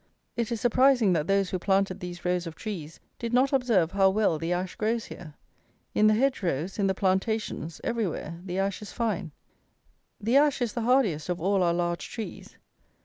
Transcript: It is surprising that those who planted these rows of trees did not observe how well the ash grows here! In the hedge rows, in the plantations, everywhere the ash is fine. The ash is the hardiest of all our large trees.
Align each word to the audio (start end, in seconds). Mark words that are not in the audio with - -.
It 0.35 0.51
is 0.51 0.59
surprising 0.59 1.13
that 1.13 1.27
those 1.27 1.51
who 1.51 1.59
planted 1.59 1.99
these 1.99 2.25
rows 2.25 2.47
of 2.47 2.55
trees 2.55 2.99
did 3.19 3.33
not 3.33 3.53
observe 3.53 3.91
how 3.91 4.09
well 4.09 4.39
the 4.39 4.51
ash 4.51 4.75
grows 4.75 5.05
here! 5.05 5.35
In 5.93 6.07
the 6.07 6.15
hedge 6.15 6.41
rows, 6.41 6.79
in 6.79 6.87
the 6.87 6.95
plantations, 6.95 7.79
everywhere 7.83 8.41
the 8.43 8.57
ash 8.57 8.81
is 8.81 8.91
fine. 8.91 9.31
The 10.19 10.37
ash 10.37 10.59
is 10.59 10.73
the 10.73 10.81
hardiest 10.89 11.29
of 11.29 11.39
all 11.39 11.61
our 11.61 11.75
large 11.75 12.09
trees. 12.09 12.57